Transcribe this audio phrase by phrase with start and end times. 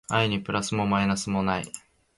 [0.09, 1.71] 愛にプラスもマイナスもなし